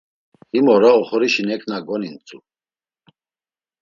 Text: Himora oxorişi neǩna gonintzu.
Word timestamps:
Himora 0.53 0.89
oxorişi 0.99 1.43
neǩna 1.47 1.77
gonintzu. 1.87 2.37